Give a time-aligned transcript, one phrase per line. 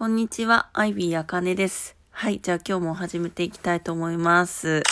[0.00, 1.94] こんにちは、アイビーあかねです。
[2.08, 4.76] はい、じゃあ今日も始めていきたいと思います。
[4.76, 4.82] よ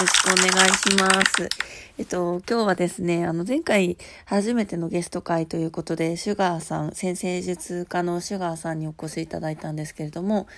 [0.00, 1.48] ろしくお願いします。
[1.96, 10.48] えっと、今日はですね、あの、前回初めてのゲスト会ということで、シュガーさん、先生術家のシュガーさんにお越しいただいたんですけれども、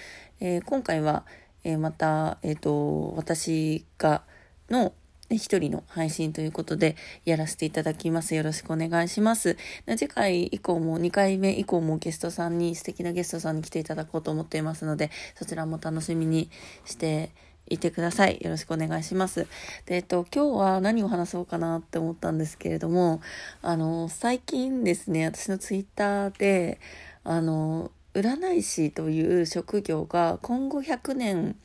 [0.41, 1.27] えー、今回は、
[1.63, 4.23] えー、また、えっと、私が、
[4.71, 4.95] の、
[5.31, 8.35] 一人の配信ということでやらせていただきます。
[8.35, 9.57] よろしくお願いします。
[9.97, 16.51] 次回以降も、2回目以降もゲストさんに、素敵なゲストさんに来ていただこうと思っていますので、そちらも楽しみに
[16.85, 17.31] して
[17.69, 18.39] いてください。
[18.43, 19.47] よろしくお願いします。
[19.87, 23.23] で、えっと、今日は何を話そうかなって思ったんですけれども、
[23.63, 26.81] あの、最近ですね、私のツイッターで、
[27.23, 31.57] あの、占い師という職業が今後100年、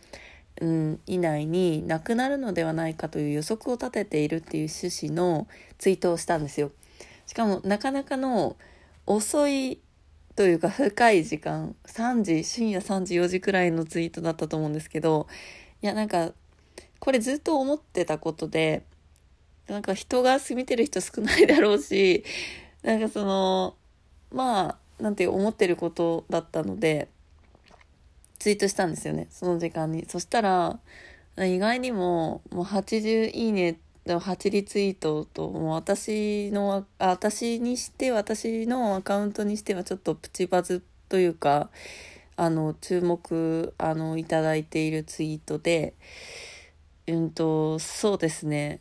[0.60, 6.72] うん、以内になくなるのではないかという予測を立てているっていう趣旨のツイートをしたんですよ。
[7.28, 8.58] しかもなかなかの
[9.06, 9.80] 遅い
[10.36, 15.28] というか深い時間3時深夜3時4時くらいのツイートだったと思うんですけど
[15.82, 16.32] いやなんか
[17.00, 18.84] これずっと思ってたことで
[19.68, 22.24] なんか人が見てる人少ないだろうし
[22.84, 23.76] なんかその
[24.32, 27.10] まあなんて思ってることだったので
[28.40, 29.28] ツイートしたんですよね。
[29.30, 30.06] その時間に。
[30.08, 30.80] そしたら、
[31.38, 41.70] 意外にも、もう80いいね、8リツイートと、もう私の、私にして、私のアカウントにしてはちょっとプチバズというか、
[42.38, 45.96] あの、注目、あの、いただいているツイートで、
[47.08, 48.80] うんと、そうですね。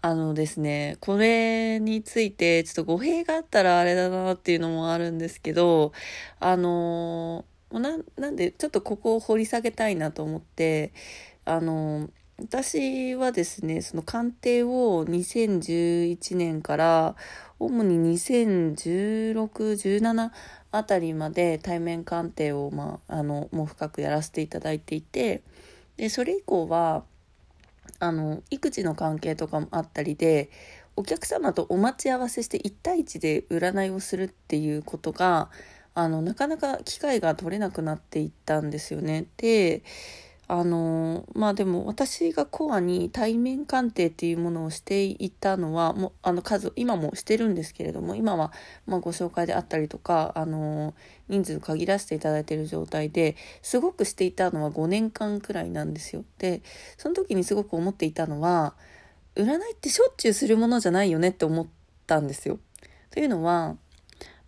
[0.00, 5.92] あのですね、これについて、ちょっと語弊があったらあれだなっていうのもあるんですけど、
[6.38, 10.92] あのーななんでちょっとここを掘り下げたいなと思って
[11.44, 17.16] あの私はですねその鑑定を2011年から
[17.58, 20.30] 主に201617
[20.70, 25.42] あたりまで対面鑑定を、まあ、あのもう深くやらせていただいていて
[25.96, 27.02] でそれ以降は
[27.98, 30.50] あの育児の関係とかもあったりで
[30.94, 35.48] お客様とお待ち合わせして1対1で占いをするっていうことが
[35.98, 39.26] あのなかなか機会が取れなくなっていったんですよね。
[39.36, 39.82] で
[40.46, 48.52] あのまあでも私がコアに対面鑑定っていうものをしていたのはもうあの数今もしてるんですけれども今は
[48.86, 50.94] まご紹介であったりとかあの
[51.28, 56.24] 人数限らせていただいている状態ですごくしていたのは5年間くらいなんですよ。
[56.38, 56.62] で
[56.96, 58.74] その時にすごく思っていたのは
[59.34, 61.66] 占いってしょっちゅうするものじゃないよねって思っ
[62.06, 62.60] たんですよ。
[63.10, 63.76] というのは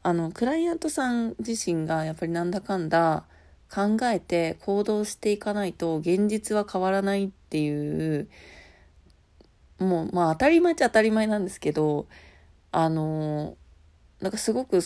[0.02, 3.24] あの、クライアントさん自身がやっぱりなんだかんだ
[3.72, 8.28] 考えて行動していかないと現実は変わらないっていう、
[9.78, 12.06] もう、まあ当たり前っちゃ当たり前なんですけど、
[12.72, 13.56] あの、
[14.20, 14.80] なんかすごく、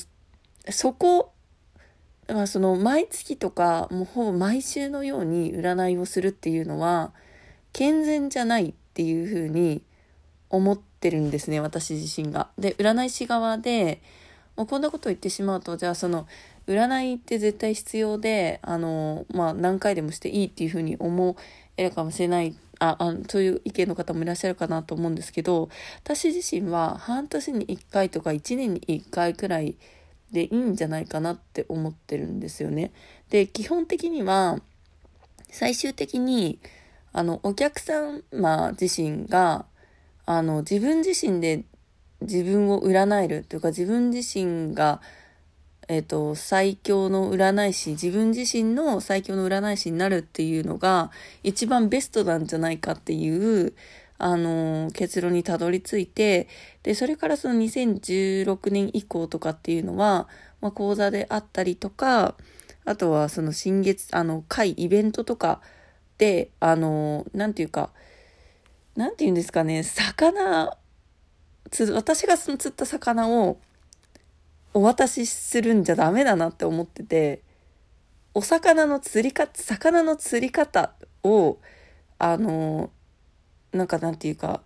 [0.71, 1.33] そこ、
[2.27, 7.13] だからその毎月とか、もうほぼ毎週のように占いをするっていうのは、
[7.73, 9.83] 健全じゃないっていうふうに
[10.51, 12.49] 思ってるんですね、私自身が。
[12.59, 14.01] で、占い師側で、
[14.57, 16.27] もうこんなことを言ってしまうと、じゃあその、
[16.67, 21.37] 占いって絶対必要で、あの、まあ、何回でもしていいっていうふうに思
[21.77, 25.69] えるかもしれない、あ、あそういう意見の方もいらっしゃるかなと思うんですけど、
[26.03, 29.77] 私自身は半年に1回とか1年に1回くらい
[30.33, 32.93] でいいんじゃないかなって思ってるんですよね。
[33.31, 34.61] で、基本的には、
[35.51, 36.59] 最終的に、
[37.13, 39.67] あの、お客様自身が、
[40.27, 41.65] あの、自分自身で
[42.21, 45.01] 自分を占えるというか自分自身が、
[45.89, 51.11] えっ、ー、と、最強の占い師、自分自身の最強の占い師になるっていうのが
[51.43, 53.75] 一番ベストなんじゃないかっていう、
[54.19, 56.49] あの、結論にたどり着いて、
[56.83, 60.29] で、それからその2016年以降とかっていうのは、
[60.61, 62.35] まあ、講座であったりとか、
[62.85, 65.61] あとはその新月、あの、会、イベントとか
[66.19, 67.91] で、あの、なんていうか、
[68.97, 70.77] なんて言うんですかね、魚
[71.71, 73.59] 私がその釣った魚を
[74.75, 77.43] お渡しするんじゃダメだなって思ってて、
[78.35, 81.59] お魚の釣り方、魚の釣り方を、
[82.19, 82.91] あの、
[83.73, 84.63] なんかなんていうか、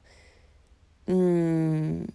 [1.07, 2.15] うーん、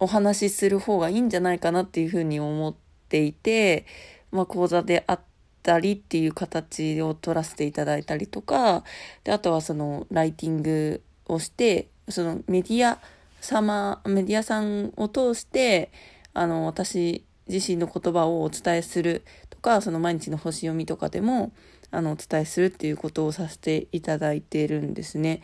[0.00, 2.74] お話しする方がいいんじゃないかなっていうふうに思っ
[3.08, 3.86] ていて、
[4.30, 5.20] まあ講座であっ
[5.62, 8.84] たりっていう形を取らせていただいたりとか、
[9.24, 12.98] で、あとはそのライティングをして、そのメディア、
[13.40, 15.90] 様、メディアさんを通して、
[16.34, 21.52] あの、私自身の言葉をお伝えするとか、その毎日の星読みとかでも、
[21.90, 25.42] あの、お伝えするっていうことをさせていただいてるんですね。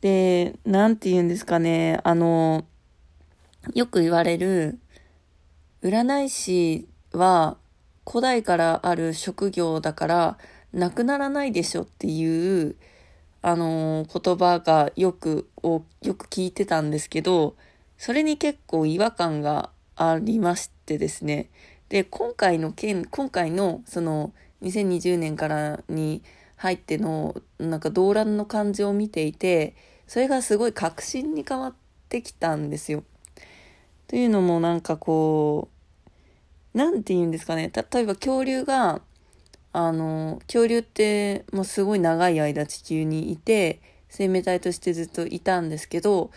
[0.00, 2.64] で、なんて言うんですかね、あの、
[3.74, 4.78] よく言われる、
[5.82, 7.56] 占い師は
[8.08, 10.38] 古代からある職業だから
[10.72, 12.76] なくならないでしょっていう
[13.46, 17.54] あの言葉がよくをよく聞いてたんですけど
[17.96, 21.48] それに結構違和感がありましてですね
[21.88, 24.32] で今回の件今回のその
[24.62, 26.24] 2020年からに
[26.56, 29.76] 入ってのなんか動乱の感じを見ていて
[30.08, 31.74] それがすごい確信に変わっ
[32.08, 33.04] てきたんですよ。
[34.08, 35.68] というのもなんかこ
[36.74, 39.02] う何て言うんですかね例えば恐竜が
[39.78, 46.30] あの恐竜ってもうすごい長い間地球にいて生命体としてずっといたんですけど、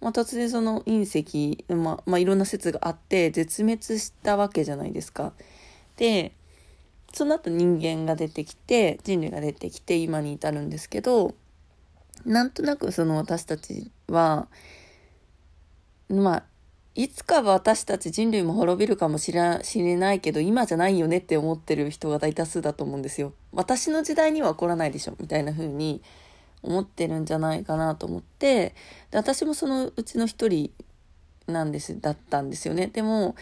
[0.00, 5.34] まあ、突然その隕石、まあ、まあいろんな説があって絶滅したわけじゃないですか。
[5.98, 6.32] で
[7.12, 11.34] その後人間が出てきて人類が出てきて今に至るんですけど
[12.24, 14.48] なんとなくその私たちは
[16.08, 16.44] まあ
[16.98, 19.60] いつか私たち人類も滅びるかもしれ
[19.96, 23.34] ないけど今じゃないよねって思ってる人が大多数だと思うんですよ。
[23.52, 26.02] 私の時代には起こらないでしょみたいな風に
[26.60, 28.74] 思ってるんじゃないかなと思って
[29.12, 30.72] で私もそのうちの一人
[31.46, 32.88] なんですだったんですよね。
[32.88, 33.36] でも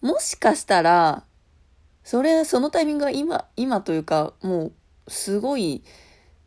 [0.00, 1.24] もしかしたら
[2.04, 4.72] それそのタイミングが今今というかもう
[5.10, 5.82] すごい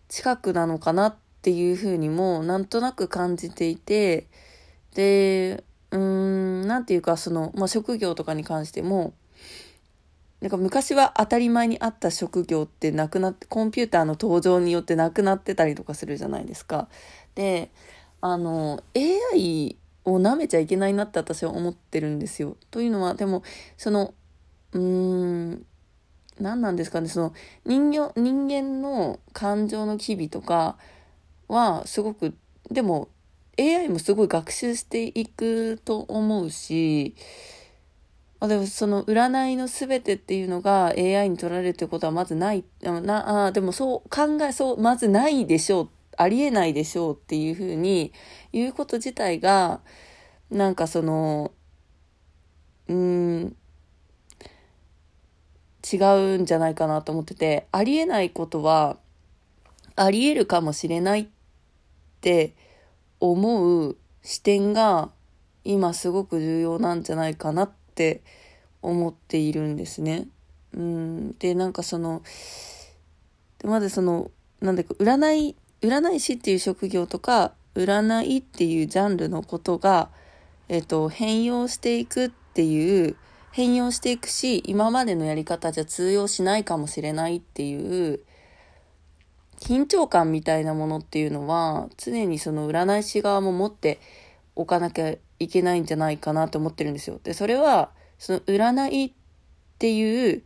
[0.07, 4.29] 近くなのかなっていうふうにもなんとなく感じていて
[4.93, 9.13] でうーん何て言うかその、まあ、職業とかに関しても
[10.41, 16.87] なんか昔は当たり前にあった職業ってなくなってコンピューターの登場によってなくなってたりとかするじゃないですか。
[17.35, 17.71] で
[18.21, 22.57] あの AI を舐めちゃいけないなって私は思ってるんですよ。
[22.69, 23.43] というのはでも
[23.77, 24.13] その
[24.73, 25.65] うーん
[26.39, 27.33] 何なんですかねその
[27.65, 30.77] 人形人間の感情の機微とか
[31.47, 32.35] はすごく
[32.69, 33.07] でも
[33.57, 37.15] AI もすごい学習していくと思うし
[38.39, 48.13] あでもその占いの全てっていうのが AI に取られるってことはまずないなあでもそう考えそうまずないでしょうありえないでしょうっていうふうに
[48.51, 49.81] 言うこと自体が
[50.49, 51.51] なんかその
[52.87, 53.55] うん
[55.91, 58.97] 違うんじゃないかなと思っててありえないことは
[59.95, 61.27] ありえるかもしれないっ
[62.21, 62.53] て
[63.31, 65.09] 思う視点が
[65.63, 68.21] 今すごく重要なんじゃないかなって
[68.81, 70.27] 思っているんですね。
[70.73, 72.21] うん、でなんかその
[73.63, 74.31] まずその
[74.61, 80.09] なんだか占い占い師っていう職業とか占いっていうジャンルのことが、
[80.69, 83.15] えっと、変容していくっていう
[83.51, 88.21] 変容していくし今までのやり方じゃ通用しないかもしれないっていう
[89.59, 93.99] 緊張感みたいなものっていうのは常にその占い師側も持って
[94.55, 97.19] おかなきゃいけないんじゃないかなと思ってるんですよ。
[97.23, 99.13] でそれはその占いっ
[99.79, 100.43] ていう、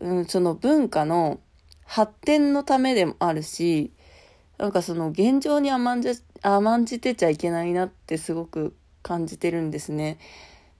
[0.00, 1.40] うん、その文化の
[1.84, 3.92] 発展のためでもあるし
[4.58, 6.10] なんかその現状に甘んじ
[6.42, 10.18] 甘んじてちゃいけないなってすごく感じてるんですね。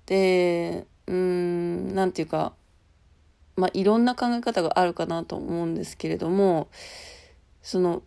[0.06, 2.54] でうーん、なんていうか、
[3.60, 6.68] まあ、いろんな考え方があるかなと思うんですけれども、
[7.62, 8.02] その、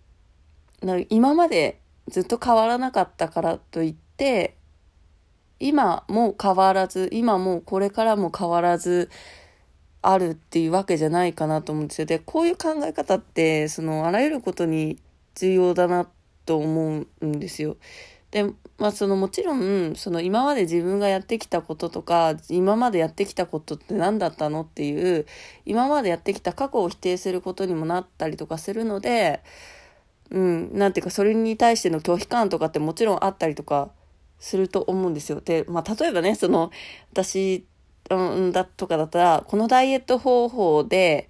[0.81, 1.79] な今まで
[2.09, 4.57] ずっと変わらなかったからといって、
[5.59, 9.09] 今も変わらず、今もこれからも変わらず
[10.01, 12.05] あるっていうわけじゃないかなと思うんですよ。
[12.07, 15.00] で、こういう考え方って、その、あらゆることに
[15.36, 16.10] 重要だな
[16.45, 17.77] と思うんですよ。
[18.33, 18.45] で、
[18.79, 25.27] まあそのもちろん、その今まで自分がやってきたこととか、今までやってきたことって何だったのっていう、
[25.65, 29.43] 今までやってきた過去を否定することにもなったりとかするので、
[30.31, 33.91] うん、なんていうかそれに対しての拒否感とかってもちろんあったりとか
[34.39, 35.39] すると思うんですよ。
[35.39, 36.71] で、まあ例えばね、その、
[37.11, 37.67] 私、
[38.09, 41.29] うん、だとかだったら、このダイエット方法で、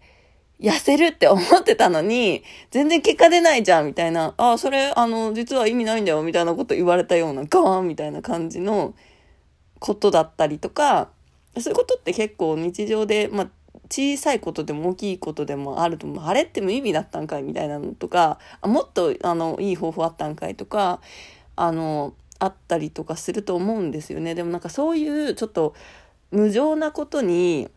[0.64, 2.42] 痩せるって思ってたのに、
[2.72, 4.34] 全然結果出ないじゃん、みたいな。
[4.38, 8.94] あ、それ、あの、実は意味ないんだよ、みたいなこと言われたような、ガーンみたいな感じの
[9.80, 11.10] ことだったりとか、
[11.60, 13.50] そういうことって結構日常で、まあ、
[13.90, 16.24] 小さいことでも大きいことでもあると思う。
[16.24, 21.02] あれって無意味だったんかいみたいなのとか、もっと、あの、いい方法あったんかいとか、
[21.58, 24.34] あの、あったりとかすると思うんですよね。
[24.34, 25.76] でもなんかそういうちょっと
[26.32, 27.70] 無情なことに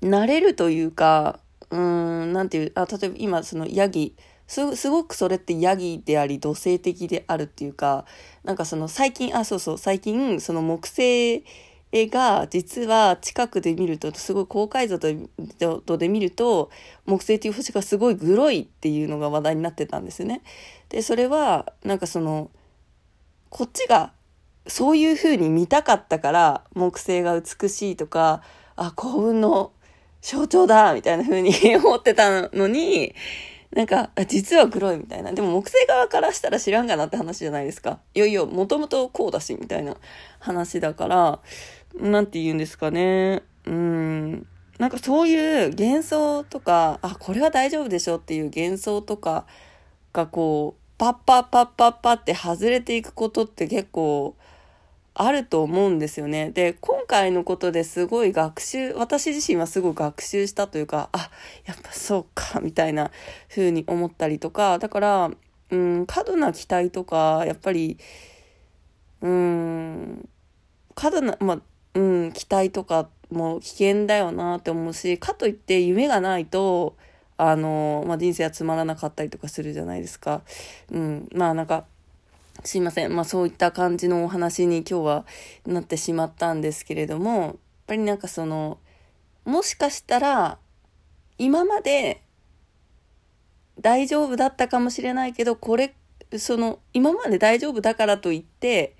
[0.00, 1.38] なれるというか、
[1.74, 1.80] うー
[2.26, 4.14] ん、なんていう、あ、例えば今そのヤギ、
[4.46, 8.06] すすごくそれってヤギであり土星的であるっていうか、
[8.44, 11.44] なんかその最近、あ、そうそう、最近その木星
[11.92, 16.70] が実は近くで見ると、すごい高解像度で見ると、
[17.06, 20.42] 木星っていう星がすごいグロいっていうのが話題になってたんですよね。
[20.90, 22.50] で、それは、なんかその、
[23.50, 24.12] こっちが
[24.66, 28.42] そういう風に見たかったから、木星が美しいとか、
[28.76, 29.72] あ、幸運の
[30.24, 33.14] 象徴だみたいな風に思ってたのに、
[33.72, 35.32] なんか、実は黒いみたいな。
[35.32, 37.98] でも木星側からしたら知らんがなって話じゃないですか。
[38.14, 39.96] いよいよ、もともとこうだし、みたいな
[40.38, 41.40] 話だから、
[41.94, 43.42] なんて言うんですかね。
[43.66, 44.46] うん。
[44.78, 49.44] なんかそういう幻想とか、あ、これは大丈夫でしょっていう幻想とか
[50.14, 54.36] がこう、パッパッパッパッパって外れていくことって結構
[55.14, 56.50] あると思うんですよね。
[56.50, 61.30] で、今回のことですごい学習、私自身はすごい学習したというか、あ、
[61.66, 63.12] やっぱそうか、みたいな
[63.48, 65.30] 風に思ったりとか、だから、
[65.70, 67.96] うん、過度な期待とか、やっぱり、
[69.22, 70.28] うん、
[70.96, 71.60] 過度な、まあ、
[71.94, 76.96] うん、期待とかも危険だよなって思うし、かといって夢がないと、
[77.36, 80.42] あの、まあ、人生はつまらなかったりとかするじゃないですか。
[80.90, 81.28] うん。
[81.34, 81.84] まあなんか、
[82.64, 83.14] すいません。
[83.14, 85.26] まあそういった感じのお話に今日は
[85.66, 87.54] なってしまったんですけれども、やっ
[87.86, 88.78] ぱりなんかその、
[89.44, 90.58] もしかしたら、
[91.36, 92.22] 今まで
[93.80, 95.94] 大丈夫だったかもしれないけど、これ、
[96.38, 98.96] その、今まで大丈夫だからといって、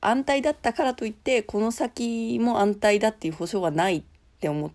[0.00, 4.02] 安泰だったからといって、この先も安泰だっていう保証はないっ
[4.40, 4.72] て思う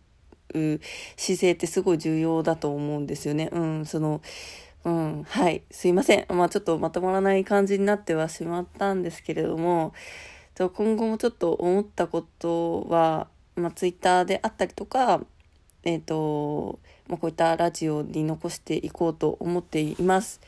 [1.15, 3.49] 姿勢ってすごい重要だと思うんですよね。
[3.51, 4.21] うん、その、
[4.85, 6.25] うん、はい、すいません。
[6.29, 9.93] まあちょっとまとまらない感じになってはしまったんですけれども、
[10.57, 15.21] 今後もちょっと思ったことは、まあツイッターであったりとか、
[15.83, 20.39] えっ、ー、と、まあ、こういったラジオに残していこうと思っています。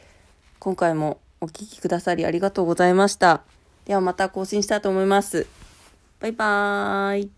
[0.60, 3.42] 今回もお聴きくださりありがとうございました。
[3.86, 5.48] ではまた更新したいと思います。
[6.20, 7.37] バイバーイ。